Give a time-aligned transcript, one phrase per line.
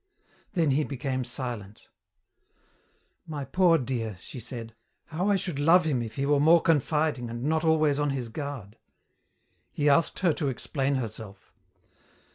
[0.53, 1.87] Then he became silent.
[3.27, 4.73] "My poor dear," she said,
[5.05, 8.27] "how I should love him if he were more confiding and not always on his
[8.29, 8.79] guard."
[9.71, 11.53] He asked her to explain herself.